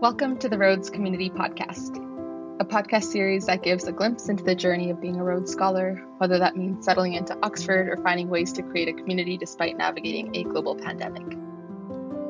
Welcome 0.00 0.38
to 0.38 0.48
the 0.48 0.56
Rhodes 0.56 0.90
Community 0.90 1.28
Podcast, 1.28 1.96
a 2.60 2.64
podcast 2.64 3.06
series 3.06 3.46
that 3.46 3.64
gives 3.64 3.88
a 3.88 3.92
glimpse 3.92 4.28
into 4.28 4.44
the 4.44 4.54
journey 4.54 4.90
of 4.90 5.00
being 5.00 5.18
a 5.18 5.24
Rhodes 5.24 5.50
Scholar, 5.50 5.96
whether 6.18 6.38
that 6.38 6.56
means 6.56 6.84
settling 6.84 7.14
into 7.14 7.36
Oxford 7.42 7.88
or 7.88 7.96
finding 7.96 8.28
ways 8.28 8.52
to 8.52 8.62
create 8.62 8.88
a 8.88 8.92
community 8.92 9.36
despite 9.36 9.76
navigating 9.76 10.36
a 10.36 10.44
global 10.44 10.76
pandemic. 10.76 11.36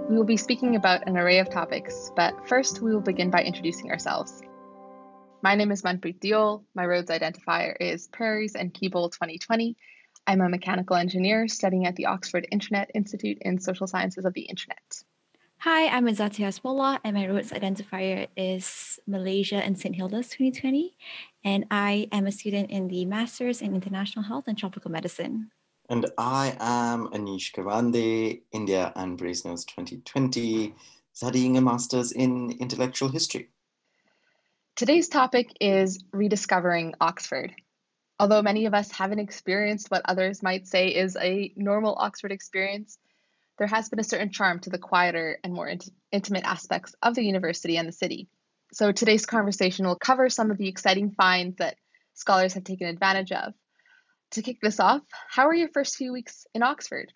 We 0.09 0.17
will 0.17 0.25
be 0.25 0.39
speaking 0.39 0.77
about 0.77 1.07
an 1.07 1.19
array 1.19 1.41
of 1.41 1.51
topics, 1.51 2.11
but 2.17 2.49
first 2.49 2.81
we 2.81 2.95
will 2.95 3.03
begin 3.03 3.31
by 3.31 3.43
introducing 3.43 3.91
ourselves. 3.91 4.41
My 5.43 5.55
name 5.55 5.71
is 5.71 5.83
Manpreet 5.83 6.21
Diol. 6.21 6.65
My 6.75 6.87
Rhodes 6.87 7.11
identifier 7.11 7.77
is 7.79 8.09
Prairies 8.09 8.55
and 8.55 8.73
Keble 8.73 9.13
2020. 9.13 9.77
I'm 10.27 10.41
a 10.41 10.49
mechanical 10.49 10.97
engineer 10.97 11.49
studying 11.49 11.85
at 11.85 11.97
the 11.97 12.07
Oxford 12.07 12.49
Internet 12.51 12.93
Institute 12.95 13.37
in 13.43 13.59
Social 13.59 13.87
Sciences 13.87 14.25
of 14.25 14.33
the 14.33 14.49
Internet. 14.49 15.03
Hi, 15.63 15.89
I'm 15.89 16.07
Ezzaty 16.07 16.47
Hasmola, 16.47 17.01
and 17.03 17.17
my 17.17 17.27
Rhodes 17.27 17.51
identifier 17.51 18.29
is 18.37 19.01
Malaysia 19.09 19.57
and 19.57 19.77
St. 19.77 19.97
Hilda's 19.97 20.29
2020. 20.29 20.95
And 21.45 21.65
I 21.69 22.07
am 22.13 22.29
a 22.29 22.31
student 22.31 22.71
in 22.71 22.87
the 22.87 23.05
Masters 23.05 23.61
in 23.61 23.75
International 23.75 24.25
Health 24.25 24.45
and 24.47 24.57
Tropical 24.57 24.93
Medicine. 24.93 25.51
And 25.89 26.07
I 26.17 26.57
am 26.61 27.09
Anish 27.09 27.53
Kavande, 27.53 28.43
India 28.53 28.93
and 28.95 29.19
Brasenose 29.19 29.67
2020, 29.67 30.77
studying 31.13 31.57
a 31.57 31.61
Master's 31.61 32.13
in 32.13 32.53
Intellectual 32.61 33.09
History. 33.09 33.49
Today's 34.77 35.09
topic 35.09 35.51
is 35.61 36.05
rediscovering 36.13 36.95
Oxford. 37.01 37.53
Although 38.21 38.43
many 38.43 38.67
of 38.67 38.75
us 38.75 38.93
haven't 38.93 39.19
experienced 39.19 39.91
what 39.91 40.03
others 40.05 40.41
might 40.41 40.69
say 40.69 40.91
is 40.91 41.17
a 41.17 41.53
normal 41.57 41.97
Oxford 41.99 42.31
experience, 42.31 42.97
there 43.59 43.67
has 43.67 43.89
been 43.89 44.01
a 44.01 44.05
certain 44.05 44.31
charm 44.31 44.61
to 44.61 44.71
the 44.71 44.79
quieter 44.79 45.39
and 45.43 45.53
more 45.53 45.69
int- 45.69 45.91
intimate 46.13 46.45
aspects 46.45 46.95
of 47.03 47.15
the 47.15 47.25
university 47.25 47.77
and 47.77 47.89
the 47.89 47.93
city. 47.93 48.29
So 48.73 48.93
today's 48.93 49.27
conversation 49.27 49.87
will 49.87 49.97
cover 49.97 50.29
some 50.29 50.51
of 50.51 50.59
the 50.59 50.69
exciting 50.69 51.13
finds 51.13 51.57
that 51.57 51.77
scholars 52.15 52.55
have 52.55 52.65
taken 52.65 52.87
advantage 52.87 53.33
of. 53.33 53.55
To 54.33 54.43
kick 54.43 54.59
this 54.61 54.79
off, 54.79 55.01
how 55.31 55.47
were 55.47 55.55
your 55.55 55.71
first 55.73 55.97
few 55.97 56.13
weeks 56.13 56.47
in 56.55 56.63
Oxford? 56.63 57.13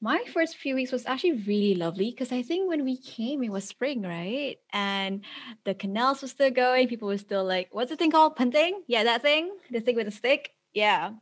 My 0.00 0.24
first 0.32 0.56
few 0.56 0.74
weeks 0.74 0.92
was 0.92 1.06
actually 1.06 1.42
really 1.46 1.74
lovely 1.74 2.10
because 2.10 2.32
I 2.32 2.42
think 2.42 2.68
when 2.68 2.84
we 2.84 2.98
came, 2.98 3.42
it 3.42 3.50
was 3.50 3.64
spring, 3.64 4.02
right? 4.02 4.56
And 4.72 5.24
the 5.64 5.74
canals 5.74 6.22
were 6.22 6.28
still 6.28 6.50
going. 6.50 6.88
People 6.88 7.08
were 7.08 7.18
still 7.18 7.44
like, 7.44 7.68
what's 7.72 7.90
the 7.90 7.96
thing 7.96 8.10
called? 8.10 8.36
Punting? 8.36 8.82
Yeah, 8.86 9.04
that 9.04 9.22
thing? 9.22 9.50
The 9.70 9.80
thing 9.80 9.96
with 9.96 10.06
the 10.06 10.12
stick? 10.12 10.50
Yeah. 10.74 11.12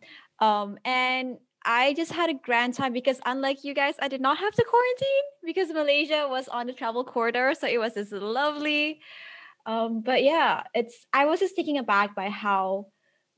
Um, 0.41 0.79
and 0.85 1.39
I 1.65 1.95
just 1.95 2.13
had 2.13 2.31
a 2.31 2.35
grand 2.35 2.75
time 2.75 2.93
because 2.93 3.21
unlike 3.25 3.65
you 3.65 3.75
guys, 3.75 3.95
I 4.01 4.09
did 4.09 4.21
not 4.21 4.39
have 4.39 4.55
to 4.55 4.65
quarantine 4.65 5.25
because 5.45 5.71
Malaysia 5.71 6.27
was 6.29 6.49
on 6.49 6.67
the 6.67 6.73
travel 6.73 7.05
corridor. 7.05 7.55
So 7.59 7.67
it 7.67 7.79
was 7.79 7.95
just 7.95 8.13
lovely. 8.13 9.01
Um, 9.67 10.03
but 10.03 10.23
yeah, 10.23 10.65
it's 10.75 11.07
I 11.13 11.25
was 11.27 11.41
just 11.41 11.57
taken 11.57 11.77
aback 11.79 12.15
by 12.15 12.29
how 12.29 12.89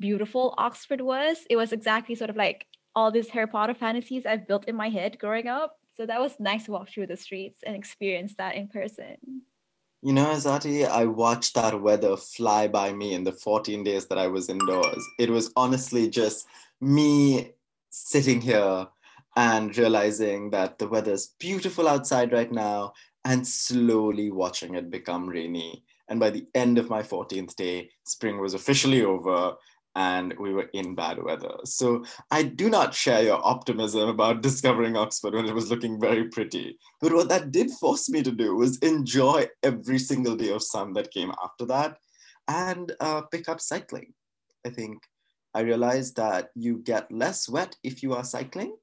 beautiful 0.01 0.55
Oxford 0.59 1.01
was. 1.01 1.39
It 1.49 1.57
was 1.57 1.73
exactly 1.73 2.15
sort 2.15 2.31
of 2.31 2.37
like 2.37 2.67
all 2.95 3.11
these 3.11 3.29
Harry 3.29 3.47
Potter 3.47 3.75
fantasies 3.75 4.27
I've 4.27 4.49
built 4.49 4.65
in 4.67 4.75
my 4.75 4.89
head 4.89 5.19
growing 5.19 5.47
up. 5.47 5.77
So 5.97 6.05
that 6.07 6.21
was 6.21 6.35
nice 6.41 6.65
to 6.65 6.73
walk 6.73 6.91
through 6.91 7.07
the 7.07 7.17
streets 7.17 7.61
and 7.65 7.77
experience 7.77 8.35
that 8.39 8.57
in 8.57 8.69
person. 8.69 9.17
You 10.03 10.13
know, 10.13 10.27
Ezzaty, 10.27 10.87
I 10.87 11.07
watched 11.07 11.55
that 11.55 11.81
weather 11.81 12.17
fly 12.17 12.69
by 12.69 12.93
me 12.93 13.15
in 13.15 13.25
the 13.25 13.33
14 13.33 13.83
days 13.83 14.07
that 14.07 14.19
I 14.19 14.27
was 14.27 14.49
indoors. 14.49 15.05
It 15.19 15.31
was 15.31 15.51
honestly 15.57 16.09
just 16.09 16.47
me 16.81 17.53
sitting 17.97 18.41
here 18.41 18.87
and 19.37 19.77
realizing 19.77 20.51
that 20.51 20.79
the 20.79 20.89
weather's 20.89 21.35
beautiful 21.39 21.89
outside 21.89 22.33
right 22.33 22.53
now 22.53 22.93
and 23.25 23.47
slowly 23.47 24.31
watching 24.31 24.75
it 24.75 24.91
become 24.91 25.29
rainy. 25.29 25.85
And 26.09 26.21
by 26.21 26.31
the 26.31 26.47
end 26.55 26.79
of 26.79 26.91
my 26.91 27.03
14th 27.03 27.57
day, 27.57 27.91
spring 28.05 28.39
was 28.39 28.55
officially 28.55 29.03
over 29.03 29.55
and 29.95 30.35
we 30.39 30.53
were 30.53 30.69
in 30.75 30.95
bad 30.95 31.23
weather. 31.23 31.55
So 31.65 32.05
I 32.31 32.43
do 32.43 32.69
not 32.69 32.95
share 32.95 33.23
your 33.23 33.45
optimism 33.45 34.11
about 34.11 34.43
discovering 34.43 34.95
Oxford 34.95 35.35
when 35.35 35.47
it 35.47 35.55
was 35.55 35.71
looking 35.71 35.99
very 35.99 36.29
pretty. 36.29 36.79
But 37.01 37.15
what 37.15 37.31
that 37.31 37.51
did 37.51 37.71
force 37.71 38.11
me 38.11 38.23
to 38.23 38.31
do 38.31 38.57
was 38.57 38.79
enjoy 38.79 39.47
every 39.63 39.99
single 39.99 40.37
day 40.37 40.51
of 40.51 40.63
sun 40.63 40.93
that 40.93 41.13
came 41.13 41.33
after 41.43 41.65
that 41.67 41.97
and 42.47 42.93
uh, 43.01 43.23
pick 43.23 43.49
up 43.49 43.61
cycling. 43.61 44.13
I 44.67 44.71
think 44.71 44.99
I 45.57 45.61
realized 45.61 46.17
that 46.17 46.51
you 46.55 46.83
get 46.85 47.11
less 47.11 47.49
wet 47.49 47.77
if 47.83 48.03
you 48.03 48.13
are 48.13 48.25
cycling 48.25 48.77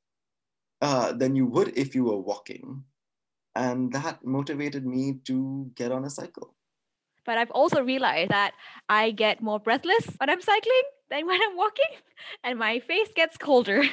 uh, 0.81 1.13
than 1.13 1.35
you 1.35 1.45
would 1.45 1.77
if 1.77 1.93
you 1.93 2.05
were 2.05 2.17
walking. 2.17 2.83
And 3.53 3.93
that 3.93 4.25
motivated 4.25 4.83
me 4.83 5.19
to 5.25 5.69
get 5.75 5.91
on 5.91 6.03
a 6.03 6.09
cycle. 6.09 6.55
But 7.27 7.37
I've 7.37 7.51
also 7.51 7.83
realized 7.83 8.31
that 8.31 8.53
I 8.89 9.11
get 9.11 9.39
more 9.39 9.59
breathless 9.59 10.07
when 10.17 10.31
I'm 10.31 10.41
cycling 10.41 10.81
than 11.11 11.27
when 11.27 11.39
I'm 11.39 11.55
walking, 11.55 11.93
and 12.43 12.57
my 12.57 12.79
face 12.79 13.09
gets 13.15 13.37
colder. 13.37 13.83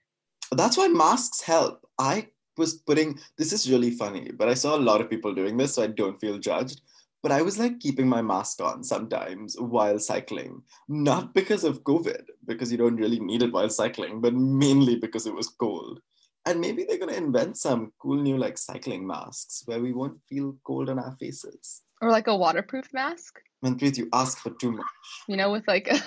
That's 0.52 0.78
why 0.78 0.86
masks 0.86 1.42
help. 1.42 1.88
I 1.98 2.28
was 2.56 2.74
putting 2.74 3.18
this 3.36 3.52
is 3.52 3.68
really 3.68 3.90
funny, 3.90 4.30
but 4.30 4.48
I 4.48 4.54
saw 4.54 4.76
a 4.76 4.86
lot 4.90 5.00
of 5.00 5.10
people 5.10 5.34
doing 5.34 5.56
this, 5.56 5.74
so 5.74 5.82
I 5.82 5.88
don't 5.88 6.20
feel 6.20 6.38
judged. 6.38 6.82
But 7.22 7.32
I 7.32 7.42
was 7.42 7.58
like 7.58 7.80
keeping 7.80 8.08
my 8.08 8.22
mask 8.22 8.62
on 8.62 8.84
sometimes 8.84 9.56
while 9.58 9.98
cycling, 9.98 10.62
not 10.88 11.34
because 11.34 11.64
of 11.64 11.82
COVID, 11.82 12.22
because 12.46 12.70
you 12.70 12.78
don't 12.78 12.96
really 12.96 13.18
need 13.18 13.42
it 13.42 13.52
while 13.52 13.68
cycling, 13.68 14.20
but 14.20 14.34
mainly 14.34 14.96
because 14.96 15.26
it 15.26 15.34
was 15.34 15.48
cold. 15.48 16.00
And 16.46 16.60
maybe 16.60 16.84
they're 16.84 16.98
going 16.98 17.10
to 17.10 17.16
invent 17.16 17.56
some 17.56 17.92
cool 17.98 18.16
new 18.16 18.38
like 18.38 18.56
cycling 18.56 19.06
masks 19.06 19.62
where 19.66 19.80
we 19.80 19.92
won't 19.92 20.18
feel 20.28 20.56
cold 20.64 20.88
on 20.88 20.98
our 20.98 21.16
faces. 21.18 21.82
Or 22.00 22.10
like 22.10 22.28
a 22.28 22.36
waterproof 22.36 22.88
mask? 22.92 23.40
Manpreet, 23.64 23.98
you 23.98 24.08
ask 24.12 24.38
for 24.38 24.50
too 24.50 24.72
much. 24.72 24.86
You 25.26 25.36
know, 25.36 25.50
with 25.50 25.66
like 25.66 25.88
a, 25.88 25.98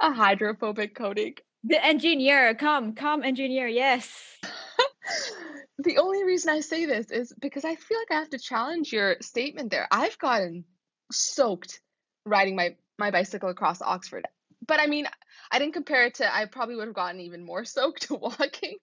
a 0.00 0.12
hydrophobic 0.12 0.94
coating. 0.94 1.34
The 1.64 1.84
engineer, 1.84 2.54
come, 2.54 2.94
come, 2.94 3.22
engineer, 3.22 3.66
yes. 3.66 4.38
the 5.82 5.98
only 5.98 6.24
reason 6.24 6.50
I 6.50 6.60
say 6.60 6.86
this 6.86 7.10
is 7.10 7.32
because 7.40 7.64
I 7.64 7.74
feel 7.74 7.98
like 7.98 8.10
I 8.10 8.20
have 8.20 8.30
to 8.30 8.38
challenge 8.38 8.92
your 8.92 9.16
statement 9.20 9.70
there. 9.70 9.88
I've 9.90 10.18
gotten 10.18 10.64
soaked 11.12 11.80
riding 12.24 12.56
my 12.56 12.76
my 12.98 13.10
bicycle 13.10 13.48
across 13.48 13.80
Oxford. 13.80 14.26
But 14.66 14.80
I 14.80 14.86
mean, 14.86 15.06
I 15.50 15.58
didn't 15.58 15.74
compare 15.74 16.04
it 16.04 16.14
to 16.16 16.34
I 16.34 16.44
probably 16.46 16.76
would 16.76 16.86
have 16.86 16.94
gotten 16.94 17.20
even 17.20 17.44
more 17.44 17.64
soaked 17.76 18.10
walking. 18.10 18.76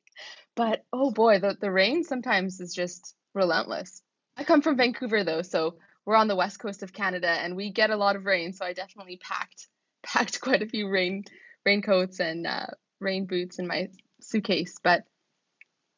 But 0.56 0.85
oh 0.91 1.12
boy, 1.12 1.40
the, 1.40 1.56
the 1.59 1.72
rain 1.72 2.03
sometimes 2.03 2.59
is 2.59 2.74
just 2.74 3.16
relentless. 3.34 4.02
I 4.35 4.44
come 4.44 4.62
from 4.62 4.78
Vancouver 4.78 5.24
though, 5.24 5.44
so 5.44 5.75
we're 6.06 6.16
on 6.16 6.28
the 6.28 6.35
west 6.35 6.59
coast 6.59 6.84
of 6.84 6.94
Canada 6.94 7.29
and 7.29 7.56
we 7.56 7.72
get 7.72 7.90
a 7.90 7.97
lot 7.97 8.16
of 8.16 8.25
rain, 8.25 8.53
so 8.53 8.66
I 8.66 8.74
definitely 8.74 9.18
packed 9.18 9.68
packed 10.03 10.41
quite 10.41 10.62
a 10.62 10.68
few 10.68 10.90
rain 10.90 11.24
raincoats 11.66 12.19
and 12.19 12.47
uh, 12.47 12.68
rain 13.00 13.25
boots 13.25 13.59
in 13.59 13.68
my 13.68 13.90
suitcase. 14.22 14.78
But 14.81 15.03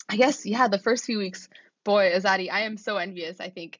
I 0.09 0.15
guess, 0.17 0.45
yeah, 0.45 0.67
the 0.67 0.79
first 0.79 1.05
few 1.05 1.19
weeks, 1.19 1.47
boy, 1.85 2.11
Ezzaty, 2.11 2.51
I 2.51 2.61
am 2.61 2.77
so 2.77 2.97
envious. 2.97 3.39
I 3.39 3.49
think, 3.49 3.79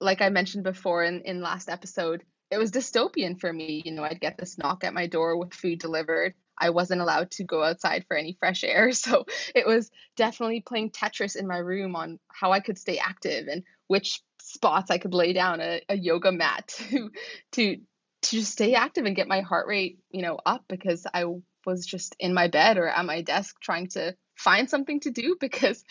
like 0.00 0.22
I 0.22 0.28
mentioned 0.28 0.62
before 0.64 1.02
in, 1.02 1.22
in 1.22 1.40
last 1.40 1.68
episode, 1.68 2.22
it 2.50 2.58
was 2.58 2.70
dystopian 2.70 3.40
for 3.40 3.52
me. 3.52 3.82
You 3.84 3.92
know, 3.92 4.04
I'd 4.04 4.20
get 4.20 4.38
this 4.38 4.56
knock 4.56 4.84
at 4.84 4.94
my 4.94 5.08
door 5.08 5.36
with 5.36 5.52
food 5.52 5.80
delivered. 5.80 6.34
I 6.56 6.70
wasn't 6.70 7.00
allowed 7.00 7.32
to 7.32 7.44
go 7.44 7.64
outside 7.64 8.04
for 8.06 8.16
any 8.16 8.36
fresh 8.38 8.62
air. 8.62 8.92
So 8.92 9.26
it 9.54 9.66
was 9.66 9.90
definitely 10.16 10.60
playing 10.60 10.90
Tetris 10.90 11.34
in 11.34 11.48
my 11.48 11.58
room 11.58 11.96
on 11.96 12.20
how 12.28 12.52
I 12.52 12.60
could 12.60 12.78
stay 12.78 12.98
active 12.98 13.48
and 13.48 13.64
which 13.88 14.22
spots 14.40 14.90
I 14.90 14.98
could 14.98 15.14
lay 15.14 15.32
down 15.32 15.60
a, 15.60 15.80
a 15.88 15.96
yoga 15.96 16.30
mat 16.30 16.68
to 16.90 17.10
to 17.52 17.76
to 17.76 18.30
just 18.30 18.52
stay 18.52 18.74
active 18.74 19.04
and 19.04 19.16
get 19.16 19.28
my 19.28 19.40
heart 19.40 19.66
rate, 19.66 19.98
you 20.10 20.22
know, 20.22 20.38
up 20.46 20.64
because 20.68 21.06
I 21.12 21.24
was 21.66 21.84
just 21.84 22.14
in 22.20 22.32
my 22.32 22.48
bed 22.48 22.78
or 22.78 22.88
at 22.88 23.04
my 23.04 23.22
desk 23.22 23.56
trying 23.60 23.88
to 23.88 24.14
find 24.36 24.68
something 24.68 25.00
to 25.00 25.10
do 25.10 25.36
because 25.40 25.84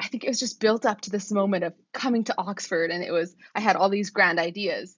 I 0.00 0.08
think 0.08 0.24
it 0.24 0.28
was 0.28 0.40
just 0.40 0.60
built 0.60 0.84
up 0.84 1.00
to 1.02 1.10
this 1.10 1.32
moment 1.32 1.64
of 1.64 1.74
coming 1.92 2.24
to 2.24 2.34
Oxford 2.36 2.90
and 2.90 3.02
it 3.02 3.12
was 3.12 3.34
I 3.54 3.60
had 3.60 3.76
all 3.76 3.88
these 3.88 4.10
grand 4.10 4.38
ideas 4.38 4.96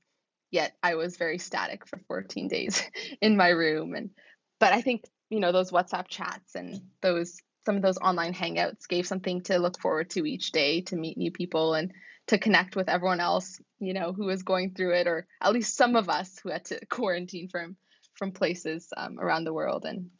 yet 0.50 0.76
I 0.82 0.94
was 0.94 1.16
very 1.16 1.38
static 1.38 1.86
for 1.86 2.00
14 2.08 2.48
days 2.48 2.82
in 3.20 3.36
my 3.36 3.48
room. 3.48 3.94
And 3.94 4.10
but 4.58 4.72
I 4.72 4.80
think 4.80 5.04
you 5.30 5.40
know 5.40 5.52
those 5.52 5.70
WhatsApp 5.70 6.08
chats 6.08 6.54
and 6.54 6.80
those 7.02 7.38
some 7.66 7.76
of 7.76 7.82
those 7.82 7.98
online 7.98 8.32
hangouts 8.32 8.88
gave 8.88 9.06
something 9.06 9.42
to 9.42 9.58
look 9.58 9.78
forward 9.78 10.10
to 10.10 10.24
each 10.24 10.52
day 10.52 10.80
to 10.82 10.96
meet 10.96 11.18
new 11.18 11.30
people 11.30 11.74
and 11.74 11.92
to 12.28 12.38
connect 12.38 12.76
with 12.76 12.88
everyone 12.88 13.20
else 13.20 13.60
you 13.78 13.92
know 13.92 14.12
who 14.12 14.24
was 14.24 14.42
going 14.42 14.74
through 14.74 14.94
it 14.94 15.06
or 15.06 15.26
at 15.40 15.52
least 15.52 15.76
some 15.76 15.96
of 15.96 16.08
us 16.08 16.38
who 16.42 16.50
had 16.50 16.64
to 16.64 16.84
quarantine 16.90 17.48
from 17.48 17.76
from 18.18 18.32
places 18.32 18.92
um, 18.96 19.18
around 19.18 19.44
the 19.44 19.54
world. 19.54 19.84
And 19.84 20.10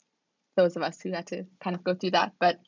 those 0.59 0.77
of 0.77 0.83
us 0.83 1.01
who 1.01 1.13
had 1.13 1.27
to 1.29 1.47
kind 1.63 1.77
of 1.77 1.85
go 1.85 1.95
through 1.95 2.11
that 2.11 2.33
but 2.41 2.59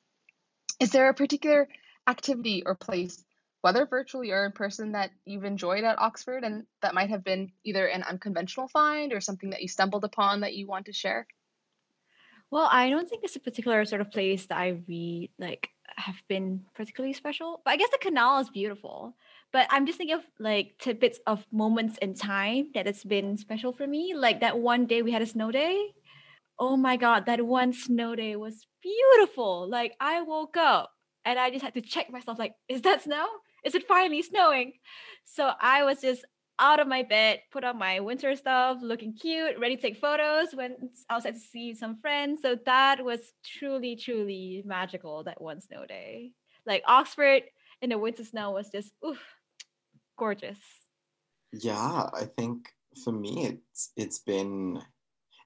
is 0.80 0.90
there 0.90 1.10
a 1.10 1.14
particular 1.14 1.68
activity 2.08 2.62
or 2.64 2.74
place, 2.74 3.22
whether 3.60 3.86
virtually 3.86 4.30
or 4.30 4.46
in 4.46 4.52
person, 4.52 4.92
that 4.92 5.10
you've 5.26 5.44
enjoyed 5.44 5.84
at 5.84 5.98
Oxford 5.98 6.42
and 6.42 6.64
that 6.82 6.94
might 6.94 7.10
have 7.10 7.22
been 7.22 7.52
either 7.64 7.86
an 7.86 8.02
unconventional 8.02 8.66
find 8.68 9.12
or 9.12 9.20
something 9.20 9.50
that 9.50 9.62
you 9.62 9.68
stumbled 9.68 10.04
upon 10.04 10.40
that 10.40 10.54
you 10.54 10.66
want 10.66 10.86
to 10.86 10.92
share? 10.92 11.26
Well, 12.50 12.68
I 12.70 12.90
don't 12.90 13.08
think 13.08 13.22
it's 13.22 13.36
a 13.36 13.40
particular 13.40 13.84
sort 13.84 14.00
of 14.00 14.10
place 14.10 14.46
that 14.46 14.58
I 14.58 14.80
really 14.88 15.30
like 15.38 15.68
have 15.96 16.16
been 16.26 16.62
particularly 16.74 17.12
special. 17.12 17.60
But 17.64 17.72
I 17.72 17.76
guess 17.76 17.90
the 17.90 17.98
canal 17.98 18.40
is 18.40 18.50
beautiful. 18.50 19.14
But 19.52 19.66
I'm 19.70 19.86
just 19.86 19.98
thinking 19.98 20.16
of 20.16 20.24
like 20.38 20.74
tidbits 20.78 21.20
of 21.26 21.44
moments 21.52 21.98
in 21.98 22.14
time 22.14 22.70
that 22.74 22.86
has 22.86 23.04
been 23.04 23.36
special 23.36 23.72
for 23.72 23.86
me. 23.86 24.14
Like 24.16 24.40
that 24.40 24.58
one 24.58 24.86
day 24.86 25.02
we 25.02 25.12
had 25.12 25.22
a 25.22 25.26
snow 25.26 25.50
day. 25.50 25.92
Oh 26.60 26.76
my 26.76 26.96
god, 26.96 27.24
that 27.26 27.44
one 27.44 27.72
snow 27.72 28.14
day 28.14 28.36
was 28.36 28.66
beautiful. 28.82 29.68
Like 29.68 29.94
I 29.98 30.20
woke 30.20 30.58
up 30.58 30.92
and 31.24 31.38
I 31.38 31.50
just 31.50 31.64
had 31.64 31.74
to 31.74 31.80
check 31.80 32.10
myself 32.10 32.38
like, 32.38 32.54
is 32.68 32.82
that 32.82 33.02
snow? 33.02 33.26
Is 33.64 33.74
it 33.74 33.88
finally 33.88 34.22
snowing? 34.22 34.74
So 35.24 35.50
I 35.60 35.84
was 35.84 36.02
just 36.02 36.24
out 36.58 36.78
of 36.78 36.86
my 36.86 37.02
bed, 37.02 37.40
put 37.50 37.64
on 37.64 37.78
my 37.78 38.00
winter 38.00 38.36
stuff, 38.36 38.78
looking 38.82 39.14
cute, 39.14 39.58
ready 39.58 39.76
to 39.76 39.82
take 39.82 39.96
photos, 39.96 40.54
went 40.54 40.74
outside 41.08 41.32
to 41.32 41.40
see 41.40 41.74
some 41.74 41.98
friends. 42.00 42.42
So 42.42 42.58
that 42.66 43.02
was 43.02 43.20
truly, 43.42 43.96
truly 43.96 44.62
magical 44.66 45.24
that 45.24 45.40
one 45.40 45.62
snow 45.62 45.86
day. 45.86 46.32
Like 46.66 46.82
Oxford 46.86 47.44
in 47.80 47.88
the 47.88 47.98
winter 47.98 48.24
snow 48.24 48.50
was 48.50 48.68
just 48.68 48.92
oof, 49.04 49.22
gorgeous. 50.18 50.58
Yeah, 51.52 52.10
I 52.12 52.26
think 52.36 52.68
for 53.02 53.12
me 53.12 53.46
it's 53.46 53.92
it's 53.96 54.18
been 54.18 54.82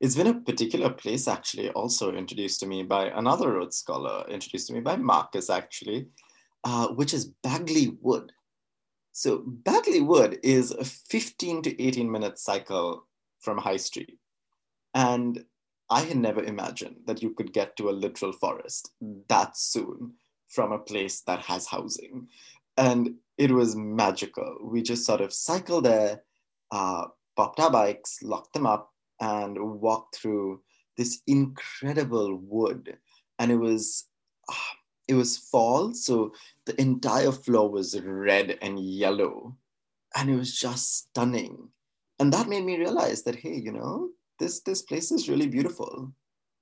it's 0.04 0.16
been 0.16 0.26
a 0.26 0.34
particular 0.34 0.90
place 0.90 1.26
actually 1.26 1.70
also 1.70 2.12
introduced 2.12 2.60
to 2.60 2.66
me 2.66 2.82
by 2.82 3.06
another 3.06 3.52
Rhodes 3.52 3.78
scholar, 3.78 4.26
introduced 4.28 4.66
to 4.66 4.74
me 4.74 4.80
by 4.80 4.96
Marcus 4.96 5.48
actually, 5.48 6.08
uh, 6.62 6.88
which 6.88 7.14
is 7.14 7.32
Bagley 7.42 7.96
Wood. 8.02 8.30
So 9.12 9.42
Bagley 9.46 10.02
Wood 10.02 10.40
is 10.42 10.72
a 10.72 10.84
15 10.84 11.62
to 11.62 11.82
18 11.82 12.12
minute 12.12 12.38
cycle 12.38 13.06
from 13.40 13.56
High 13.56 13.78
Street. 13.78 14.18
And 14.92 15.42
I 15.88 16.02
had 16.02 16.18
never 16.18 16.44
imagined 16.44 16.96
that 17.06 17.22
you 17.22 17.30
could 17.30 17.54
get 17.54 17.74
to 17.78 17.88
a 17.88 17.98
literal 18.04 18.34
forest 18.34 18.90
that 19.30 19.56
soon 19.56 20.12
from 20.48 20.72
a 20.72 20.78
place 20.78 21.22
that 21.22 21.40
has 21.40 21.66
housing. 21.66 22.28
And 22.76 23.14
it 23.38 23.50
was 23.50 23.74
magical. 23.74 24.58
We 24.60 24.82
just 24.82 25.06
sort 25.06 25.22
of 25.22 25.32
cycled 25.32 25.86
there, 25.86 26.24
uh, 26.70 27.06
popped 27.36 27.58
our 27.58 27.70
bikes, 27.70 28.22
locked 28.22 28.52
them 28.52 28.66
up, 28.66 28.90
and 29.20 29.56
walked 29.81 30.16
through 30.16 30.61
this 30.96 31.20
incredible 31.26 32.37
wood. 32.37 32.96
And 33.38 33.50
it 33.50 33.56
was, 33.56 34.06
uh, 34.49 34.75
it 35.08 35.14
was 35.14 35.37
fall, 35.37 35.93
so 35.93 36.32
the 36.66 36.81
entire 36.81 37.32
floor 37.32 37.70
was 37.70 38.00
red 38.00 38.58
and 38.62 38.78
yellow, 38.78 39.56
and 40.16 40.31
it 40.31 40.37
was 40.37 40.58
just 40.58 41.08
stunning. 41.08 41.69
And 42.19 42.32
that 42.32 42.49
made 42.49 42.64
me 42.64 42.78
realize 42.78 43.22
that 43.25 43.37
hey, 43.37 43.55
you 43.56 43.72
know, 43.72 44.11
this 44.38 44.61
this 44.61 44.82
place 44.82 45.11
is 45.11 45.28
really 45.28 45.46
beautiful, 45.46 46.12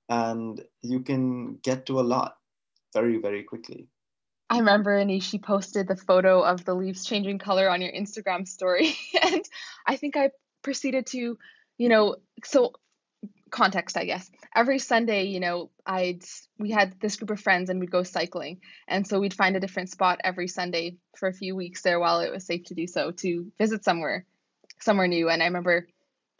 and 0.09 0.61
you 0.81 1.01
can 1.01 1.55
get 1.63 1.85
to 1.85 1.99
a 1.99 2.01
lot 2.01 2.37
very 2.93 3.17
very 3.17 3.43
quickly. 3.43 3.87
I 4.49 4.59
remember 4.59 4.99
Anishi 4.99 5.41
posted 5.41 5.87
the 5.87 5.95
photo 5.95 6.41
of 6.41 6.65
the 6.65 6.73
leaves 6.73 7.05
changing 7.05 7.39
color 7.39 7.69
on 7.69 7.81
your 7.81 7.91
Instagram 7.91 8.47
story, 8.47 8.95
and 9.23 9.43
I 9.87 9.95
think 9.95 10.17
I 10.17 10.31
proceeded 10.63 11.07
to, 11.07 11.37
you 11.83 11.89
know, 11.89 12.15
so 12.45 12.71
context, 13.51 13.97
I 13.97 14.05
guess. 14.05 14.31
Every 14.55 14.79
Sunday, 14.79 15.25
you 15.25 15.41
know, 15.41 15.69
I'd 15.85 16.23
we 16.57 16.71
had 16.71 16.97
this 17.01 17.17
group 17.17 17.29
of 17.31 17.41
friends 17.41 17.69
and 17.69 17.81
we'd 17.81 17.91
go 17.91 18.03
cycling. 18.03 18.61
And 18.87 19.05
so 19.05 19.19
we'd 19.19 19.33
find 19.33 19.57
a 19.57 19.59
different 19.59 19.89
spot 19.89 20.21
every 20.23 20.47
Sunday 20.47 20.95
for 21.17 21.27
a 21.27 21.33
few 21.33 21.57
weeks 21.57 21.81
there 21.81 21.99
while 21.99 22.21
it 22.21 22.31
was 22.31 22.45
safe 22.45 22.63
to 22.67 22.73
do 22.73 22.87
so 22.87 23.11
to 23.11 23.51
visit 23.57 23.83
somewhere 23.83 24.25
somewhere 24.79 25.09
new. 25.09 25.29
And 25.29 25.43
I 25.43 25.47
remember 25.47 25.85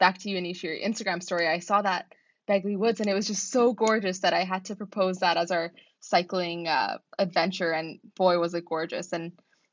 back 0.00 0.16
to 0.20 0.30
you, 0.30 0.38
Anish, 0.38 0.62
your 0.62 0.74
Instagram 0.74 1.22
story, 1.22 1.46
I 1.46 1.58
saw 1.58 1.82
that 1.82 2.06
Bagley 2.46 2.76
Woods 2.76 3.00
and 3.00 3.10
it 3.10 3.14
was 3.14 3.26
just 3.26 3.50
so 3.50 3.74
gorgeous 3.74 4.20
that 4.20 4.32
I 4.32 4.44
had 4.44 4.64
to 4.66 4.76
propose 4.76 5.18
that 5.18 5.36
as 5.36 5.50
our 5.50 5.72
cycling 6.00 6.68
uh, 6.68 6.96
adventure 7.18 7.70
and 7.70 8.00
boy 8.16 8.38
was 8.38 8.54
it 8.54 8.64
gorgeous. 8.64 9.12
And 9.12 9.32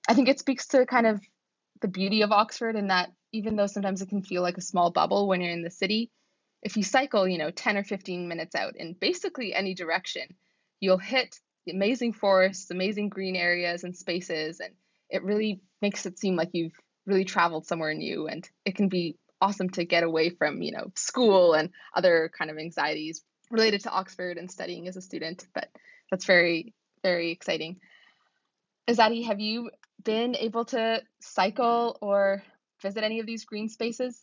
I 0.09 0.15
think 0.15 0.27
it 0.27 0.39
speaks 0.39 0.67
to 0.67 0.85
kind 0.85 1.07
of 1.07 1.21
the 1.79 1.88
beauty 1.88 2.24
of 2.24 2.33
Oxford 2.33 2.75
and 2.75 2.89
that 2.89 3.13
even 3.31 3.55
though 3.55 3.67
sometimes 3.67 4.01
it 4.01 4.09
can 4.09 4.23
feel 4.23 4.41
like 4.41 4.57
a 4.57 4.61
small 4.61 4.91
bubble 4.91 5.27
when 5.27 5.41
you're 5.41 5.51
in 5.51 5.63
the 5.63 5.71
city, 5.71 6.11
if 6.61 6.77
you 6.77 6.83
cycle, 6.83 7.27
you 7.27 7.37
know, 7.37 7.51
10 7.51 7.77
or 7.77 7.83
15 7.83 8.27
minutes 8.27 8.55
out 8.55 8.75
in 8.75 8.93
basically 8.93 9.53
any 9.53 9.73
direction, 9.73 10.35
you'll 10.79 10.97
hit 10.97 11.39
amazing 11.69 12.13
forests, 12.13 12.71
amazing 12.71 13.09
green 13.09 13.35
areas 13.35 13.83
and 13.83 13.95
spaces. 13.95 14.59
And 14.59 14.73
it 15.09 15.23
really 15.23 15.61
makes 15.81 16.05
it 16.05 16.19
seem 16.19 16.35
like 16.35 16.49
you've 16.53 16.79
really 17.05 17.25
traveled 17.25 17.65
somewhere 17.65 17.93
new. 17.93 18.27
And 18.27 18.47
it 18.65 18.75
can 18.75 18.89
be 18.89 19.17
awesome 19.41 19.69
to 19.71 19.85
get 19.85 20.03
away 20.03 20.29
from, 20.29 20.61
you 20.61 20.71
know, 20.71 20.91
school 20.95 21.53
and 21.53 21.71
other 21.95 22.31
kind 22.37 22.51
of 22.51 22.57
anxieties 22.57 23.23
related 23.49 23.81
to 23.81 23.91
Oxford 23.91 24.37
and 24.37 24.51
studying 24.51 24.87
as 24.87 24.97
a 24.97 25.01
student. 25.01 25.45
But 25.53 25.69
that's 26.11 26.25
very, 26.25 26.73
very 27.01 27.31
exciting. 27.31 27.79
Ezzaty, 28.87 29.25
have 29.25 29.39
you 29.39 29.71
been 30.03 30.35
able 30.35 30.65
to 30.65 31.01
cycle 31.21 31.97
or 32.01 32.43
visit 32.81 33.03
any 33.03 33.19
of 33.19 33.25
these 33.25 33.45
green 33.45 33.69
spaces? 33.69 34.21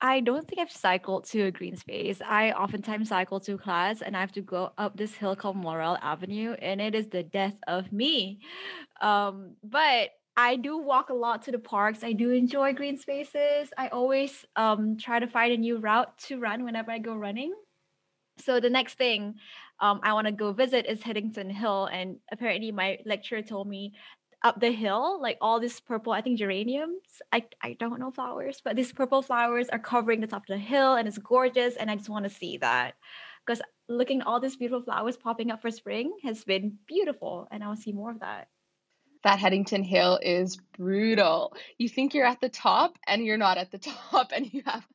I 0.00 0.20
don't 0.20 0.48
think 0.48 0.60
I've 0.60 0.72
cycled 0.72 1.24
to 1.26 1.42
a 1.42 1.50
green 1.52 1.76
space. 1.76 2.20
I 2.26 2.50
oftentimes 2.52 3.08
cycle 3.08 3.38
to 3.40 3.56
class 3.56 4.02
and 4.02 4.16
I 4.16 4.20
have 4.20 4.32
to 4.32 4.42
go 4.42 4.72
up 4.76 4.96
this 4.96 5.14
hill 5.14 5.36
called 5.36 5.56
Morrell 5.56 5.96
Avenue, 6.02 6.54
and 6.60 6.80
it 6.80 6.94
is 6.94 7.08
the 7.08 7.22
death 7.22 7.56
of 7.68 7.92
me. 7.92 8.40
Um, 9.00 9.54
but 9.62 10.10
I 10.36 10.56
do 10.56 10.78
walk 10.78 11.10
a 11.10 11.14
lot 11.14 11.42
to 11.42 11.52
the 11.52 11.58
parks. 11.58 12.02
I 12.02 12.12
do 12.14 12.30
enjoy 12.30 12.72
green 12.72 12.96
spaces. 12.96 13.68
I 13.78 13.88
always 13.88 14.44
um, 14.56 14.96
try 14.96 15.20
to 15.20 15.26
find 15.26 15.52
a 15.52 15.56
new 15.56 15.78
route 15.78 16.16
to 16.26 16.40
run 16.40 16.64
whenever 16.64 16.90
I 16.90 16.98
go 16.98 17.14
running. 17.14 17.54
So 18.38 18.58
the 18.58 18.70
next 18.70 18.94
thing 18.94 19.34
um, 19.78 20.00
I 20.02 20.14
want 20.14 20.26
to 20.26 20.32
go 20.32 20.52
visit 20.52 20.86
is 20.86 21.02
Headington 21.02 21.50
Hill, 21.50 21.86
and 21.86 22.16
apparently 22.32 22.72
my 22.72 22.98
lecturer 23.04 23.42
told 23.42 23.68
me 23.68 23.92
up 24.44 24.60
the 24.60 24.72
hill, 24.72 25.20
like 25.20 25.38
all 25.40 25.60
these 25.60 25.78
purple, 25.80 26.12
I 26.12 26.20
think 26.20 26.38
geraniums. 26.38 27.22
I, 27.32 27.44
I 27.62 27.74
don't 27.74 28.00
know 28.00 28.10
flowers, 28.10 28.60
but 28.62 28.76
these 28.76 28.92
purple 28.92 29.22
flowers 29.22 29.68
are 29.68 29.78
covering 29.78 30.20
the 30.20 30.26
top 30.26 30.42
of 30.42 30.48
the 30.48 30.58
hill 30.58 30.94
and 30.94 31.06
it's 31.06 31.18
gorgeous. 31.18 31.76
And 31.76 31.90
I 31.90 31.96
just 31.96 32.08
want 32.08 32.24
to 32.24 32.30
see 32.30 32.56
that 32.58 32.94
because 33.46 33.62
looking 33.88 34.22
all 34.22 34.40
these 34.40 34.56
beautiful 34.56 34.82
flowers 34.82 35.16
popping 35.16 35.50
up 35.50 35.62
for 35.62 35.70
spring 35.70 36.12
has 36.24 36.44
been 36.44 36.78
beautiful. 36.86 37.48
And 37.50 37.62
I'll 37.62 37.76
see 37.76 37.92
more 37.92 38.10
of 38.10 38.20
that. 38.20 38.48
That 39.24 39.38
Headington 39.38 39.84
Hill 39.84 40.18
is 40.20 40.56
brutal. 40.76 41.54
You 41.78 41.88
think 41.88 42.12
you're 42.12 42.26
at 42.26 42.40
the 42.40 42.48
top 42.48 42.98
and 43.06 43.24
you're 43.24 43.36
not 43.36 43.58
at 43.58 43.70
the 43.70 43.78
top 44.10 44.32
and 44.34 44.52
you 44.52 44.62
have, 44.66 44.86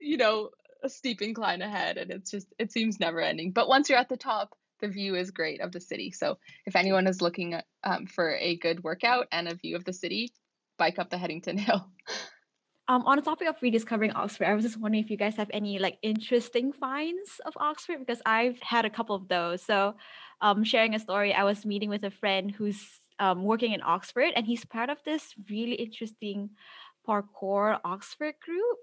you 0.00 0.16
know, 0.16 0.50
a 0.82 0.88
steep 0.88 1.22
incline 1.22 1.62
ahead 1.62 1.96
and 1.96 2.10
it's 2.10 2.30
just, 2.30 2.48
it 2.58 2.72
seems 2.72 2.98
never 2.98 3.20
ending. 3.20 3.52
But 3.52 3.68
once 3.68 3.88
you're 3.88 3.98
at 3.98 4.08
the 4.08 4.16
top, 4.16 4.54
the 4.84 4.92
view 4.92 5.14
is 5.14 5.30
great 5.30 5.60
of 5.60 5.72
the 5.72 5.80
city. 5.80 6.10
So 6.10 6.38
if 6.66 6.76
anyone 6.76 7.06
is 7.06 7.22
looking 7.22 7.60
um, 7.84 8.06
for 8.06 8.36
a 8.36 8.56
good 8.56 8.84
workout 8.84 9.26
and 9.32 9.48
a 9.48 9.54
view 9.54 9.76
of 9.76 9.84
the 9.84 9.92
city, 9.92 10.32
bike 10.78 10.98
up 10.98 11.10
the 11.10 11.18
Headington 11.18 11.58
Hill. 11.58 11.88
Um, 12.86 13.00
on 13.06 13.16
the 13.16 13.22
topic 13.22 13.48
of 13.48 13.56
rediscovering 13.62 14.12
Oxford, 14.12 14.46
I 14.46 14.52
was 14.52 14.62
just 14.62 14.78
wondering 14.78 15.02
if 15.02 15.10
you 15.10 15.16
guys 15.16 15.36
have 15.36 15.48
any 15.54 15.78
like 15.78 15.96
interesting 16.02 16.70
finds 16.70 17.40
of 17.46 17.54
Oxford 17.56 18.00
because 18.00 18.20
I've 18.26 18.60
had 18.60 18.84
a 18.84 18.90
couple 18.90 19.16
of 19.16 19.26
those. 19.26 19.62
So, 19.62 19.94
um, 20.42 20.64
sharing 20.64 20.94
a 20.94 20.98
story, 20.98 21.32
I 21.32 21.44
was 21.44 21.64
meeting 21.64 21.88
with 21.88 22.04
a 22.04 22.10
friend 22.10 22.50
who's 22.50 22.86
um, 23.18 23.42
working 23.42 23.72
in 23.72 23.80
Oxford, 23.82 24.32
and 24.36 24.44
he's 24.44 24.66
part 24.66 24.90
of 24.90 24.98
this 25.02 25.32
really 25.48 25.76
interesting 25.76 26.50
parkour 27.08 27.78
Oxford 27.86 28.34
group. 28.44 28.78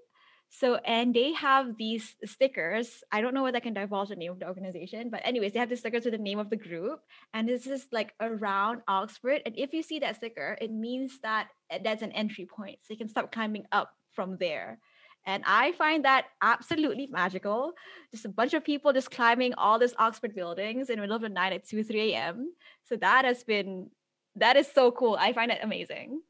So, 0.54 0.74
and 0.84 1.14
they 1.14 1.32
have 1.32 1.78
these 1.78 2.14
stickers. 2.26 3.02
I 3.10 3.22
don't 3.22 3.32
know 3.32 3.42
whether 3.42 3.56
I 3.56 3.60
can 3.60 3.72
divulge 3.72 4.10
the 4.10 4.16
name 4.16 4.32
of 4.32 4.38
the 4.38 4.46
organization, 4.46 5.08
but 5.08 5.22
anyways, 5.24 5.54
they 5.54 5.58
have 5.58 5.70
the 5.70 5.78
stickers 5.78 6.04
with 6.04 6.12
the 6.12 6.18
name 6.18 6.38
of 6.38 6.50
the 6.50 6.56
group, 6.56 7.00
and 7.32 7.48
this 7.48 7.66
is 7.66 7.86
like 7.90 8.12
around 8.20 8.82
Oxford. 8.86 9.40
And 9.46 9.54
if 9.56 9.72
you 9.72 9.82
see 9.82 9.98
that 10.00 10.16
sticker, 10.16 10.58
it 10.60 10.70
means 10.70 11.20
that 11.22 11.48
eh, 11.70 11.78
that's 11.82 12.02
an 12.02 12.12
entry 12.12 12.44
point, 12.44 12.80
so 12.82 12.88
you 12.90 12.98
can 12.98 13.08
start 13.08 13.32
climbing 13.32 13.64
up 13.72 13.94
from 14.12 14.36
there. 14.36 14.78
And 15.24 15.42
I 15.46 15.72
find 15.72 16.04
that 16.04 16.26
absolutely 16.42 17.06
magical. 17.06 17.72
Just 18.10 18.26
a 18.26 18.28
bunch 18.28 18.52
of 18.52 18.62
people 18.62 18.92
just 18.92 19.10
climbing 19.10 19.54
all 19.54 19.78
these 19.78 19.94
Oxford 19.98 20.34
buildings 20.34 20.90
in 20.90 20.96
the 20.96 21.00
middle 21.00 21.16
of 21.16 21.22
the 21.22 21.30
night 21.30 21.54
at 21.54 21.66
2, 21.66 21.82
3 21.82 22.12
a.m. 22.12 22.52
So 22.84 22.96
that 22.96 23.24
has 23.24 23.42
been, 23.42 23.88
that 24.36 24.56
is 24.58 24.70
so 24.70 24.90
cool. 24.90 25.16
I 25.18 25.32
find 25.32 25.50
it 25.50 25.60
amazing. 25.62 26.20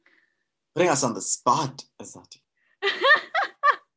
Putting 0.77 0.91
us 0.91 1.03
on 1.03 1.15
the 1.15 1.21
spot, 1.23 1.85
Ezzaty. 2.01 2.39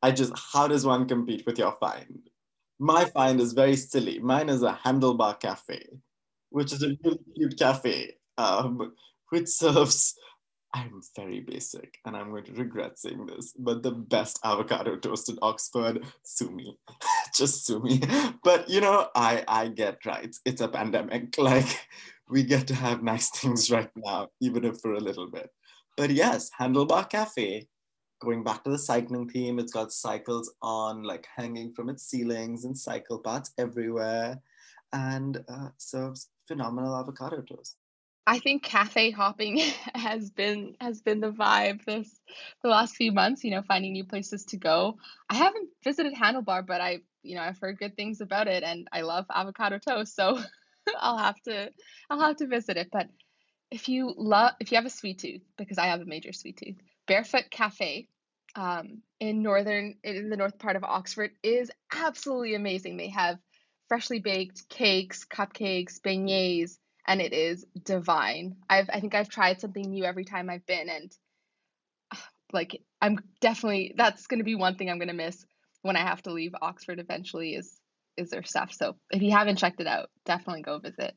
I 0.06 0.12
just, 0.12 0.32
how 0.52 0.68
does 0.68 0.86
one 0.86 1.08
compete 1.08 1.44
with 1.46 1.58
your 1.58 1.72
find? 1.80 2.30
My 2.78 3.06
find 3.06 3.40
is 3.40 3.54
very 3.54 3.74
silly. 3.74 4.20
Mine 4.20 4.48
is 4.48 4.62
a 4.62 4.78
handlebar 4.84 5.40
cafe, 5.40 5.84
which 6.50 6.72
is 6.72 6.80
a 6.84 6.96
really 7.02 7.18
cute 7.34 7.58
cafe, 7.58 8.14
um, 8.38 8.92
which 9.30 9.48
serves, 9.48 10.14
I'm 10.72 11.00
very 11.16 11.40
basic 11.40 11.98
and 12.04 12.16
I'm 12.16 12.30
going 12.30 12.44
to 12.44 12.52
regret 12.52 13.00
saying 13.00 13.26
this, 13.26 13.52
but 13.58 13.82
the 13.82 13.90
best 13.90 14.38
avocado 14.44 14.94
toast 14.94 15.28
in 15.28 15.40
Oxford, 15.42 16.04
sue 16.22 16.52
me. 16.52 16.78
just 17.34 17.66
sue 17.66 17.80
me. 17.80 18.00
But 18.44 18.70
you 18.70 18.80
know, 18.80 19.08
I, 19.16 19.42
I 19.48 19.66
get 19.66 20.06
rights. 20.06 20.40
It's 20.44 20.60
a 20.60 20.68
pandemic. 20.68 21.34
Like, 21.46 21.80
we 22.30 22.44
get 22.44 22.68
to 22.68 22.76
have 22.76 23.02
nice 23.02 23.30
things 23.30 23.72
right 23.72 23.90
now, 23.96 24.28
even 24.40 24.64
if 24.64 24.80
for 24.80 24.92
a 24.92 25.00
little 25.00 25.28
bit. 25.28 25.50
But 25.96 26.10
yes, 26.10 26.48
Handlebar 26.60 27.10
Cafe 27.10 27.66
going 28.20 28.42
back 28.42 28.64
to 28.64 28.70
the 28.70 28.78
cycling 28.78 29.28
theme, 29.28 29.58
it's 29.58 29.72
got 29.72 29.92
cycles 29.92 30.52
on 30.62 31.02
like 31.02 31.26
hanging 31.36 31.72
from 31.72 31.88
its 31.88 32.04
ceilings 32.04 32.64
and 32.64 32.76
cycle 32.76 33.18
paths 33.18 33.52
everywhere 33.58 34.40
and 34.92 35.44
uh, 35.48 35.68
serves 35.78 36.28
phenomenal 36.46 36.96
avocado 36.96 37.42
toast. 37.42 37.76
I 38.26 38.40
think 38.40 38.64
cafe 38.64 39.10
hopping 39.10 39.58
has 39.94 40.30
been 40.30 40.74
has 40.80 41.00
been 41.00 41.20
the 41.20 41.30
vibe 41.30 41.84
this 41.84 42.20
the 42.62 42.68
last 42.68 42.96
few 42.96 43.12
months, 43.12 43.44
you 43.44 43.50
know, 43.52 43.62
finding 43.62 43.92
new 43.92 44.04
places 44.04 44.44
to 44.46 44.56
go. 44.56 44.98
I 45.30 45.36
haven't 45.36 45.68
visited 45.84 46.14
Handlebar, 46.14 46.66
but 46.66 46.80
I, 46.80 46.98
you 47.22 47.36
know, 47.36 47.42
I've 47.42 47.58
heard 47.58 47.78
good 47.78 47.96
things 47.96 48.20
about 48.20 48.48
it 48.48 48.64
and 48.64 48.88
I 48.92 49.02
love 49.02 49.26
avocado 49.32 49.78
toast, 49.78 50.16
so 50.16 50.40
I'll 51.00 51.18
have 51.18 51.40
to 51.42 51.70
I'll 52.10 52.20
have 52.20 52.36
to 52.36 52.46
visit 52.46 52.76
it. 52.76 52.88
But 52.90 53.08
if 53.70 53.88
you 53.88 54.12
love 54.16 54.54
if 54.58 54.72
you 54.72 54.76
have 54.76 54.86
a 54.86 54.90
sweet 54.90 55.18
tooth, 55.18 55.42
because 55.56 55.78
I 55.78 55.86
have 55.86 56.00
a 56.00 56.06
major 56.06 56.32
sweet 56.32 56.56
tooth, 56.56 56.76
Barefoot 57.06 57.50
Cafe 57.50 58.08
um, 58.54 59.02
in 59.20 59.42
northern 59.42 59.96
in 60.02 60.30
the 60.30 60.36
north 60.36 60.58
part 60.58 60.76
of 60.76 60.84
Oxford 60.84 61.32
is 61.42 61.70
absolutely 61.94 62.54
amazing. 62.54 62.96
They 62.96 63.10
have 63.10 63.38
freshly 63.88 64.20
baked 64.20 64.68
cakes, 64.68 65.24
cupcakes, 65.24 66.00
beignets, 66.00 66.78
and 67.06 67.20
it 67.20 67.32
is 67.32 67.64
divine. 67.84 68.56
I've 68.68 68.88
I 68.92 69.00
think 69.00 69.14
I've 69.14 69.28
tried 69.28 69.60
something 69.60 69.90
new 69.90 70.04
every 70.04 70.24
time 70.24 70.50
I've 70.50 70.66
been 70.66 70.88
and 70.88 71.12
like 72.52 72.82
I'm 73.00 73.18
definitely 73.40 73.94
that's 73.96 74.26
going 74.26 74.40
to 74.40 74.44
be 74.44 74.54
one 74.54 74.76
thing 74.76 74.90
I'm 74.90 74.98
going 74.98 75.08
to 75.08 75.14
miss 75.14 75.44
when 75.82 75.96
I 75.96 76.00
have 76.00 76.22
to 76.22 76.32
leave 76.32 76.54
Oxford 76.60 76.98
eventually 76.98 77.54
is 77.54 77.78
is 78.16 78.30
their 78.30 78.44
stuff. 78.44 78.72
So 78.72 78.96
if 79.10 79.22
you 79.22 79.32
haven't 79.32 79.56
checked 79.56 79.80
it 79.80 79.86
out, 79.86 80.08
definitely 80.24 80.62
go 80.62 80.78
visit. 80.78 81.14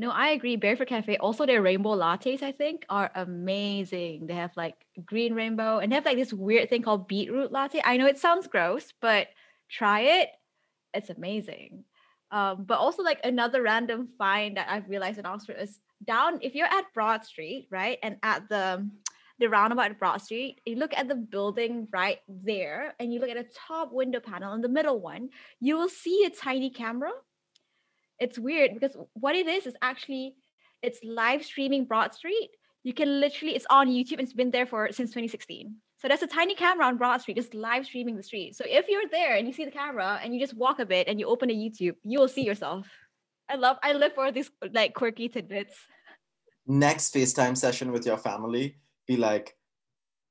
No, 0.00 0.10
I 0.10 0.28
agree. 0.30 0.56
Barefoot 0.56 0.88
Cafe, 0.88 1.18
also 1.18 1.44
their 1.44 1.60
rainbow 1.60 1.94
lattes, 1.94 2.42
I 2.42 2.52
think, 2.52 2.86
are 2.88 3.10
amazing. 3.14 4.28
They 4.28 4.32
have 4.32 4.56
like 4.56 4.74
green 5.04 5.34
rainbow 5.34 5.76
and 5.76 5.92
they 5.92 5.96
have 5.96 6.06
like 6.06 6.16
this 6.16 6.32
weird 6.32 6.70
thing 6.70 6.80
called 6.80 7.06
beetroot 7.06 7.52
latte. 7.52 7.82
I 7.84 7.98
know 7.98 8.06
it 8.06 8.16
sounds 8.16 8.46
gross, 8.46 8.94
but 9.02 9.28
try 9.68 10.00
it. 10.00 10.30
It's 10.94 11.10
amazing. 11.10 11.84
Um, 12.30 12.64
but 12.64 12.78
also 12.78 13.02
like 13.02 13.20
another 13.24 13.60
random 13.60 14.08
find 14.16 14.56
that 14.56 14.68
I've 14.70 14.88
realized 14.88 15.18
in 15.18 15.26
Oxford 15.26 15.56
is 15.60 15.80
down 16.06 16.38
if 16.40 16.54
you're 16.54 16.66
at 16.66 16.94
Broad 16.94 17.22
Street, 17.26 17.68
right, 17.70 17.98
and 18.02 18.16
at 18.22 18.48
the 18.48 18.88
the 19.38 19.50
roundabout 19.50 19.98
Broad 19.98 20.22
Street, 20.22 20.62
you 20.64 20.76
look 20.76 20.94
at 20.96 21.08
the 21.08 21.14
building 21.14 21.88
right 21.92 22.20
there, 22.26 22.94
and 22.98 23.12
you 23.12 23.20
look 23.20 23.28
at 23.28 23.36
a 23.36 23.46
top 23.68 23.92
window 23.92 24.20
panel 24.20 24.54
in 24.54 24.62
the 24.62 24.68
middle 24.68 24.98
one, 24.98 25.28
you 25.60 25.76
will 25.76 25.90
see 25.90 26.24
a 26.24 26.30
tiny 26.30 26.70
camera. 26.70 27.10
It's 28.20 28.38
weird 28.38 28.74
because 28.74 28.96
what 29.14 29.34
it 29.34 29.46
is 29.46 29.66
is 29.66 29.74
actually 29.82 30.34
it's 30.82 31.00
live 31.02 31.44
streaming 31.44 31.84
Broad 31.84 32.14
Street. 32.14 32.50
You 32.82 32.94
can 32.94 33.20
literally 33.20 33.54
it's 33.54 33.66
on 33.70 33.88
YouTube 33.88 34.18
and 34.18 34.22
it's 34.22 34.32
been 34.32 34.50
there 34.50 34.66
for 34.66 34.88
since 34.92 35.10
2016. 35.10 35.74
So 35.98 36.08
there's 36.08 36.22
a 36.22 36.26
tiny 36.26 36.54
camera 36.54 36.86
on 36.86 36.96
Broad 36.96 37.20
Street 37.20 37.36
just 37.36 37.52
live 37.52 37.84
streaming 37.84 38.16
the 38.16 38.22
street. 38.22 38.56
So 38.56 38.64
if 38.66 38.86
you're 38.88 39.08
there 39.10 39.36
and 39.36 39.46
you 39.46 39.52
see 39.52 39.64
the 39.64 39.70
camera 39.70 40.18
and 40.22 40.34
you 40.34 40.40
just 40.40 40.56
walk 40.56 40.78
a 40.78 40.86
bit 40.86 41.08
and 41.08 41.20
you 41.20 41.26
open 41.26 41.50
a 41.50 41.54
YouTube, 41.54 41.96
you 42.04 42.18
will 42.18 42.28
see 42.28 42.42
yourself. 42.42 42.86
I 43.50 43.56
love 43.56 43.76
I 43.82 43.92
live 43.92 44.14
for 44.14 44.30
these 44.32 44.50
like 44.72 44.94
quirky 44.94 45.28
tidbits. 45.28 45.76
Next 46.66 47.12
FaceTime 47.12 47.56
session 47.56 47.90
with 47.90 48.06
your 48.06 48.16
family, 48.16 48.76
be 49.06 49.16
like, 49.16 49.56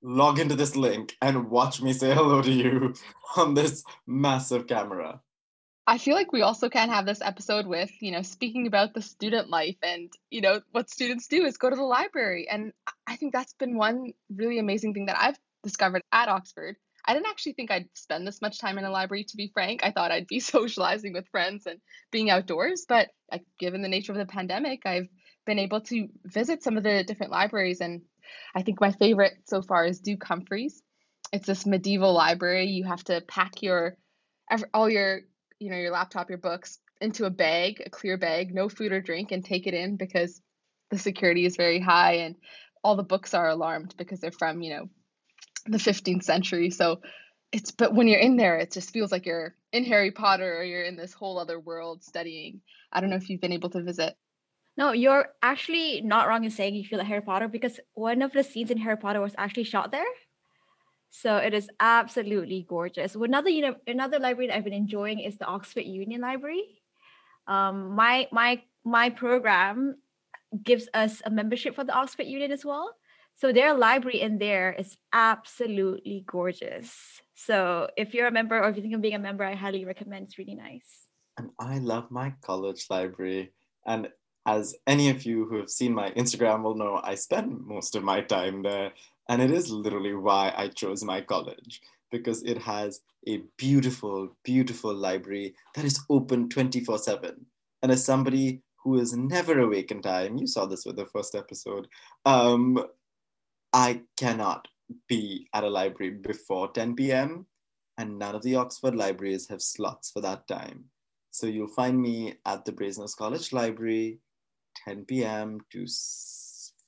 log 0.01 0.39
into 0.39 0.55
this 0.55 0.75
link 0.75 1.15
and 1.21 1.49
watch 1.49 1.81
me 1.81 1.91
say 1.91 2.13
hello 2.13 2.41
to 2.41 2.51
you 2.51 2.93
on 3.37 3.53
this 3.53 3.83
massive 4.07 4.67
camera. 4.67 5.21
I 5.89 5.97
feel 5.97 6.13
like 6.13 6.31
we 6.31 6.43
also 6.43 6.69
can 6.69 6.89
have 6.89 7.07
this 7.07 7.19
episode 7.19 7.65
with, 7.65 7.89
you 7.99 8.11
know, 8.11 8.21
speaking 8.21 8.67
about 8.67 8.93
the 8.93 9.01
student 9.01 9.49
life 9.49 9.77
and, 9.81 10.13
you 10.29 10.39
know, 10.39 10.61
what 10.71 10.87
students 10.87 11.27
do 11.27 11.43
is 11.45 11.57
go 11.57 11.67
to 11.67 11.75
the 11.75 11.81
library. 11.81 12.47
And 12.47 12.73
I 13.07 13.15
think 13.15 13.33
that's 13.33 13.53
been 13.53 13.75
one 13.75 14.13
really 14.29 14.59
amazing 14.59 14.93
thing 14.93 15.07
that 15.07 15.17
I've 15.19 15.39
discovered 15.63 16.03
at 16.11 16.29
Oxford. 16.29 16.75
I 17.03 17.15
didn't 17.15 17.25
actually 17.25 17.53
think 17.53 17.71
I'd 17.71 17.89
spend 17.95 18.27
this 18.27 18.39
much 18.39 18.59
time 18.59 18.77
in 18.77 18.85
a 18.85 18.91
library, 18.91 19.23
to 19.23 19.35
be 19.35 19.49
frank. 19.51 19.79
I 19.83 19.89
thought 19.89 20.11
I'd 20.11 20.27
be 20.27 20.39
socializing 20.55 21.11
with 21.11 21.27
friends 21.29 21.65
and 21.65 21.79
being 22.11 22.29
outdoors. 22.29 22.85
But 22.87 23.07
like, 23.31 23.45
given 23.57 23.81
the 23.81 23.89
nature 23.89 24.11
of 24.11 24.19
the 24.19 24.27
pandemic, 24.27 24.85
I've 24.85 25.09
been 25.47 25.57
able 25.57 25.81
to 25.81 26.07
visit 26.23 26.61
some 26.61 26.77
of 26.77 26.83
the 26.83 27.03
different 27.03 27.31
libraries. 27.31 27.81
And 27.81 28.03
I 28.53 28.61
think 28.61 28.79
my 28.79 28.91
favorite 28.91 29.33
so 29.45 29.63
far 29.63 29.87
is 29.87 30.01
Duke 30.01 30.23
Humfreys. 30.23 30.83
It's 31.33 31.47
this 31.47 31.65
medieval 31.65 32.13
library. 32.13 32.67
You 32.67 32.83
have 32.83 33.03
to 33.05 33.21
pack 33.21 33.63
your 33.63 33.97
all 34.71 34.87
your 34.87 35.21
you 35.59 35.69
know 35.69 35.77
your 35.77 35.91
laptop, 35.91 36.29
your 36.29 36.37
books 36.37 36.79
into 37.01 37.25
a 37.25 37.29
bag, 37.29 37.83
a 37.85 37.89
clear 37.89 38.17
bag, 38.17 38.53
no 38.53 38.69
food 38.69 38.91
or 38.91 39.01
drink, 39.01 39.31
and 39.31 39.43
take 39.43 39.67
it 39.67 39.73
in 39.73 39.95
because 39.95 40.41
the 40.89 40.97
security 40.97 41.45
is 41.45 41.55
very 41.55 41.79
high 41.79 42.13
and 42.13 42.35
all 42.83 42.95
the 42.95 43.03
books 43.03 43.33
are 43.33 43.49
alarmed 43.49 43.93
because 43.97 44.19
they're 44.19 44.31
from 44.31 44.61
you 44.61 44.71
know 44.71 44.89
the 45.65 45.77
15th 45.77 46.23
century. 46.23 46.69
So 46.69 47.01
it's 47.51 47.71
but 47.71 47.93
when 47.93 48.07
you're 48.07 48.19
in 48.19 48.37
there, 48.37 48.57
it 48.57 48.71
just 48.71 48.91
feels 48.91 49.11
like 49.11 49.25
you're 49.25 49.55
in 49.71 49.85
Harry 49.85 50.11
Potter 50.11 50.57
or 50.57 50.63
you're 50.63 50.83
in 50.83 50.97
this 50.97 51.13
whole 51.13 51.37
other 51.37 51.59
world 51.59 52.03
studying. 52.03 52.61
I 52.91 53.01
don't 53.01 53.09
know 53.09 53.15
if 53.15 53.29
you've 53.29 53.41
been 53.41 53.53
able 53.53 53.69
to 53.71 53.83
visit. 53.83 54.15
No, 54.77 54.93
you're 54.93 55.27
actually 55.43 56.01
not 56.01 56.27
wrong 56.27 56.45
in 56.45 56.51
saying 56.51 56.73
you 56.73 56.85
feel 56.85 56.99
like 56.99 57.07
Harry 57.07 57.21
Potter 57.21 57.47
because 57.47 57.79
one 57.95 58.21
of 58.21 58.31
the 58.31 58.43
scenes 58.43 58.71
in 58.71 58.77
Harry 58.77 58.97
Potter 58.97 59.19
was 59.19 59.35
actually 59.37 59.65
shot 59.65 59.91
there. 59.91 60.05
So 61.09 61.37
it 61.37 61.53
is 61.53 61.69
absolutely 61.79 62.65
gorgeous. 62.67 63.15
Another 63.15 63.49
you 63.49 63.61
know 63.61 63.75
another 63.87 64.19
library 64.19 64.47
that 64.47 64.57
I've 64.57 64.63
been 64.63 64.73
enjoying 64.73 65.19
is 65.19 65.37
the 65.37 65.45
Oxford 65.45 65.85
Union 65.85 66.21
Library. 66.21 66.81
Um, 67.47 67.95
my 67.95 68.27
my 68.31 68.61
my 68.85 69.09
program 69.09 69.97
gives 70.63 70.87
us 70.93 71.21
a 71.25 71.29
membership 71.29 71.75
for 71.75 71.83
the 71.83 71.93
Oxford 71.93 72.25
Union 72.25 72.51
as 72.51 72.65
well. 72.65 72.95
So 73.35 73.53
their 73.53 73.73
library 73.73 74.19
in 74.21 74.37
there 74.37 74.73
is 74.73 74.97
absolutely 75.13 76.25
gorgeous. 76.27 77.21
So 77.35 77.89
if 77.95 78.13
you're 78.13 78.27
a 78.27 78.31
member 78.31 78.61
or 78.61 78.69
if 78.69 78.75
you 78.75 78.81
think 78.81 78.95
of 78.95 79.01
being 79.01 79.15
a 79.15 79.19
member, 79.19 79.45
I 79.45 79.55
highly 79.55 79.85
recommend. 79.85 80.25
It's 80.25 80.37
really 80.37 80.55
nice. 80.55 81.07
And 81.37 81.51
I 81.57 81.77
love 81.77 82.11
my 82.11 82.33
college 82.41 82.87
library. 82.89 83.53
And 83.85 84.09
as 84.45 84.75
any 84.87 85.09
of 85.09 85.23
you 85.23 85.45
who 85.45 85.55
have 85.57 85.69
seen 85.69 85.93
my 85.93 86.11
Instagram 86.11 86.63
will 86.63 86.75
know, 86.75 86.99
I 87.01 87.15
spend 87.15 87.65
most 87.65 87.95
of 87.95 88.03
my 88.03 88.19
time 88.21 88.61
there. 88.61 88.91
And 89.29 89.41
it 89.41 89.51
is 89.51 89.71
literally 89.71 90.15
why 90.15 90.53
I 90.57 90.67
chose 90.67 91.03
my 91.03 91.21
college 91.21 91.81
because 92.11 92.41
it 92.43 92.57
has 92.57 93.01
a 93.27 93.43
beautiful, 93.57 94.35
beautiful 94.43 94.93
library 94.93 95.53
that 95.75 95.85
is 95.85 96.01
open 96.09 96.49
24 96.49 96.97
7. 96.97 97.45
And 97.83 97.91
as 97.91 98.03
somebody 98.03 98.63
who 98.83 98.99
is 98.99 99.15
never 99.15 99.59
awake 99.59 99.91
in 99.91 100.01
time, 100.01 100.37
you 100.37 100.47
saw 100.47 100.65
this 100.65 100.85
with 100.85 100.95
the 100.95 101.05
first 101.05 101.35
episode, 101.35 101.87
um, 102.25 102.83
I 103.71 104.01
cannot 104.17 104.67
be 105.07 105.47
at 105.53 105.63
a 105.63 105.69
library 105.69 106.13
before 106.13 106.71
10 106.71 106.95
p.m. 106.95 107.45
and 107.99 108.17
none 108.17 108.35
of 108.35 108.41
the 108.41 108.55
Oxford 108.55 108.95
libraries 108.95 109.47
have 109.49 109.61
slots 109.61 110.09
for 110.09 110.21
that 110.21 110.47
time. 110.47 110.85
So 111.29 111.45
you'll 111.45 111.67
find 111.67 112.01
me 112.01 112.33
at 112.45 112.65
the 112.65 112.71
Brasenose 112.71 113.15
College 113.15 113.53
Library, 113.53 114.19
10 114.85 115.05
p.m. 115.05 115.59
to 115.71 115.85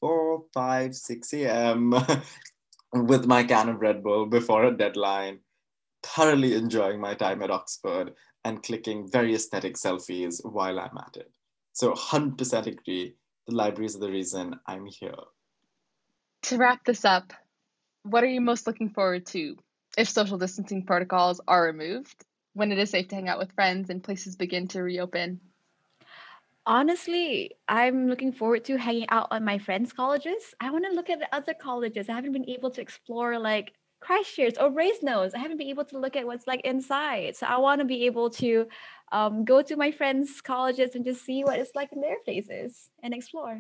4, 0.02 0.44
5, 0.54 0.96
6 0.96 1.34
a.m. 1.34 1.94
with 2.94 3.26
my 3.26 3.44
can 3.44 3.70
of 3.70 3.80
Red 3.80 4.04
Bull 4.04 4.26
before 4.26 4.66
a 4.66 4.76
deadline, 4.76 5.40
thoroughly 6.04 6.56
enjoying 6.56 7.00
my 7.00 7.14
time 7.14 7.42
at 7.42 7.52
Oxford 7.52 8.12
and 8.44 8.62
clicking 8.62 9.10
very 9.10 9.34
aesthetic 9.34 9.76
selfies 9.76 10.42
while 10.44 10.80
I'm 10.80 10.98
at 10.98 11.16
it. 11.16 11.32
So 11.72 11.94
100% 11.94 12.68
agree, 12.68 13.16
the 13.48 13.56
libraries 13.56 13.96
are 13.96 14.00
the 14.00 14.12
reason 14.12 14.60
I'm 14.68 14.88
here 14.88 15.14
to 16.44 16.58
wrap 16.58 16.84
this 16.86 17.06
up, 17.06 17.34
what 18.04 18.24
are 18.24 18.28
you 18.28 18.42
most 18.42 18.68
looking 18.68 18.90
forward 18.90 19.26
to 19.28 19.58
if 19.98 20.10
social 20.10 20.38
distancing 20.38 20.86
protocols 20.86 21.42
are 21.48 21.64
removed, 21.64 22.26
when 22.54 22.72
it 22.72 22.80
is 22.80 22.90
safe 22.90 23.08
to 23.10 23.16
hang 23.16 23.30
out 23.30 23.40
with 23.40 23.54
friends 23.54 23.90
and 23.90 24.04
places 24.04 24.36
begin 24.36 24.68
to 24.70 24.82
reopen? 24.82 25.40
Honestly, 26.72 27.52
I'm 27.68 28.08
looking 28.08 28.32
forward 28.32 28.64
to 28.64 28.78
hanging 28.78 29.10
out 29.10 29.28
on 29.30 29.44
my 29.44 29.58
friends' 29.58 29.92
colleges. 29.92 30.56
I 30.62 30.72
want 30.72 30.86
to 30.86 30.94
look 30.94 31.10
at 31.10 31.20
the 31.20 31.28
other 31.36 31.54
colleges. 31.54 32.08
I 32.08 32.14
haven't 32.14 32.32
been 32.32 32.50
able 32.50 32.72
to 32.72 32.80
explore 32.80 33.38
like 33.38 33.74
Christ 34.00 34.34
Church 34.34 34.56
or 34.58 34.70
Brasenose. 34.70 35.36
I 35.36 35.40
haven't 35.40 35.58
been 35.58 35.68
able 35.68 35.84
to 35.84 36.00
look 36.00 36.16
at 36.16 36.26
what's 36.26 36.48
like 36.48 36.62
inside. 36.62 37.36
So 37.36 37.46
I 37.46 37.58
want 37.58 37.80
to 37.80 37.86
be 37.86 38.06
able 38.06 38.30
to 38.30 38.68
um, 39.12 39.44
go 39.44 39.62
to 39.62 39.76
my 39.76 39.92
friends' 39.92 40.40
colleges 40.40 40.96
and 40.96 41.04
just 41.04 41.26
see 41.26 41.44
what 41.44 41.60
it's 41.60 41.76
like 41.76 41.92
in 41.92 42.00
their 42.00 42.16
places 42.24 42.90
and 43.04 43.14
explore. 43.14 43.60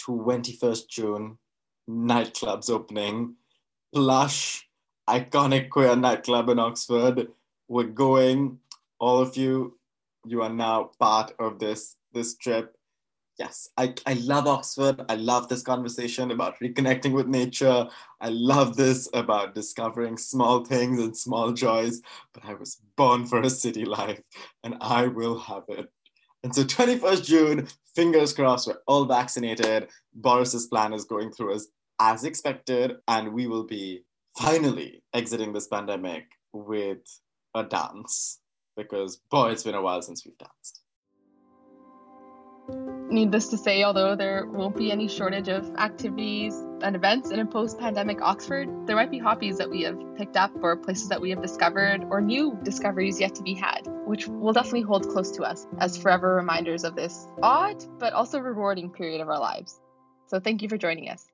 21st 0.00 0.88
June, 0.88 1.38
nightclubs 1.88 2.70
opening. 2.70 3.36
Plush, 3.94 4.68
iconic 5.08 5.70
queer 5.70 5.94
nightclub 5.94 6.48
in 6.48 6.58
Oxford. 6.58 7.28
We're 7.68 7.84
going. 7.84 8.58
All 8.98 9.20
of 9.20 9.36
you, 9.36 9.78
you 10.26 10.42
are 10.42 10.52
now 10.52 10.90
part 10.98 11.32
of 11.38 11.60
this 11.60 11.94
this 12.16 12.36
trip. 12.36 12.74
Yes, 13.38 13.68
I, 13.76 13.94
I 14.06 14.14
love 14.14 14.46
Oxford. 14.46 15.04
I 15.10 15.16
love 15.16 15.48
this 15.48 15.62
conversation 15.62 16.30
about 16.30 16.58
reconnecting 16.58 17.12
with 17.12 17.26
nature. 17.26 17.86
I 18.20 18.30
love 18.30 18.76
this 18.76 19.08
about 19.12 19.54
discovering 19.54 20.16
small 20.16 20.64
things 20.64 20.98
and 20.98 21.14
small 21.14 21.52
joys. 21.52 22.00
But 22.32 22.46
I 22.46 22.54
was 22.54 22.80
born 22.96 23.26
for 23.26 23.42
a 23.42 23.50
city 23.50 23.84
life 23.84 24.22
and 24.64 24.76
I 24.80 25.08
will 25.08 25.38
have 25.38 25.64
it. 25.68 25.86
And 26.42 26.54
so 26.54 26.64
21st 26.64 27.24
June, 27.24 27.68
fingers 27.94 28.32
crossed, 28.32 28.68
we're 28.68 28.78
all 28.86 29.04
vaccinated. 29.04 29.88
Boris's 30.14 30.66
plan 30.66 30.94
is 30.94 31.04
going 31.04 31.30
through 31.30 31.54
as 31.54 31.68
as 31.98 32.24
expected, 32.24 32.96
and 33.08 33.32
we 33.32 33.46
will 33.46 33.64
be 33.64 34.04
finally 34.38 35.02
exiting 35.14 35.52
this 35.52 35.66
pandemic 35.66 36.24
with 36.52 36.98
a 37.54 37.64
dance 37.64 38.40
because 38.76 39.16
boy, 39.30 39.50
it's 39.50 39.62
been 39.62 39.74
a 39.74 39.82
while 39.82 40.02
since 40.02 40.24
we've 40.24 40.38
danced. 40.38 40.82
Needless 42.68 43.48
to 43.48 43.56
say, 43.56 43.84
although 43.84 44.16
there 44.16 44.46
won't 44.46 44.76
be 44.76 44.90
any 44.90 45.06
shortage 45.06 45.48
of 45.48 45.70
activities 45.76 46.54
and 46.82 46.96
events 46.96 47.30
in 47.30 47.38
a 47.38 47.46
post 47.46 47.78
pandemic 47.78 48.20
Oxford, 48.20 48.68
there 48.86 48.96
might 48.96 49.10
be 49.10 49.18
hobbies 49.18 49.58
that 49.58 49.70
we 49.70 49.82
have 49.82 49.98
picked 50.16 50.36
up, 50.36 50.50
or 50.62 50.76
places 50.76 51.08
that 51.08 51.20
we 51.20 51.30
have 51.30 51.40
discovered, 51.40 52.04
or 52.10 52.20
new 52.20 52.58
discoveries 52.64 53.20
yet 53.20 53.34
to 53.36 53.42
be 53.42 53.54
had, 53.54 53.86
which 54.06 54.26
will 54.26 54.52
definitely 54.52 54.82
hold 54.82 55.08
close 55.08 55.30
to 55.32 55.44
us 55.44 55.66
as 55.78 55.96
forever 55.96 56.34
reminders 56.34 56.82
of 56.82 56.96
this 56.96 57.28
odd 57.42 57.84
but 57.98 58.12
also 58.12 58.40
rewarding 58.40 58.90
period 58.90 59.20
of 59.20 59.28
our 59.28 59.38
lives. 59.38 59.80
So, 60.26 60.40
thank 60.40 60.62
you 60.62 60.68
for 60.68 60.76
joining 60.76 61.08
us. 61.08 61.24